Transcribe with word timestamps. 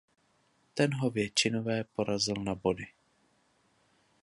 Ten 0.73 0.93
ho 0.93 1.09
většinové 1.09 1.83
porazil 1.83 2.35
na 2.43 2.55
body. 2.55 2.87